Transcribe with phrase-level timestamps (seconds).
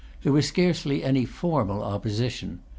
[0.23, 2.61] There was scarcely any formal opposition.